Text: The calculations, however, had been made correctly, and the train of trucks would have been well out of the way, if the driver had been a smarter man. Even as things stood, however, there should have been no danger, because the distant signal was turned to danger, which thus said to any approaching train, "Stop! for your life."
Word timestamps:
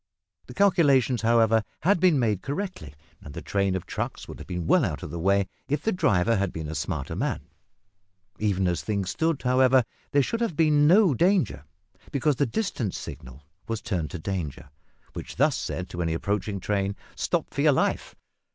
The 0.47 0.55
calculations, 0.55 1.21
however, 1.21 1.63
had 1.83 1.99
been 1.99 2.17
made 2.17 2.41
correctly, 2.41 2.95
and 3.21 3.35
the 3.35 3.41
train 3.43 3.75
of 3.75 3.85
trucks 3.85 4.27
would 4.27 4.39
have 4.39 4.47
been 4.47 4.65
well 4.65 4.83
out 4.83 5.03
of 5.03 5.11
the 5.11 5.19
way, 5.19 5.45
if 5.69 5.83
the 5.83 5.91
driver 5.91 6.37
had 6.37 6.51
been 6.51 6.67
a 6.67 6.73
smarter 6.73 7.15
man. 7.15 7.41
Even 8.39 8.67
as 8.67 8.81
things 8.81 9.11
stood, 9.11 9.43
however, 9.43 9.83
there 10.11 10.23
should 10.23 10.41
have 10.41 10.55
been 10.55 10.87
no 10.87 11.13
danger, 11.13 11.65
because 12.11 12.37
the 12.37 12.47
distant 12.47 12.95
signal 12.95 13.43
was 13.67 13.79
turned 13.79 14.09
to 14.09 14.17
danger, 14.17 14.71
which 15.13 15.35
thus 15.35 15.55
said 15.55 15.87
to 15.89 16.01
any 16.01 16.15
approaching 16.15 16.59
train, 16.59 16.95
"Stop! 17.15 17.53
for 17.53 17.61
your 17.61 17.71
life." 17.73 18.15